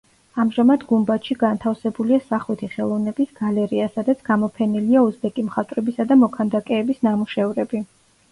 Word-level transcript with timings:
ამჟამად 0.43 0.83
გუმბათში 0.91 1.35
განთავსებულია 1.41 2.17
სახვითი 2.29 2.69
ხელოვნების 2.77 3.35
გალერეა, 3.41 3.85
სადაც 3.99 4.23
გამოფენილია 4.29 5.03
უზბეკი 5.09 5.45
მხატვრებისა 5.51 6.07
და 6.13 6.17
მოქანდაკეების 6.23 7.05
ნამუშევრები. 7.09 7.83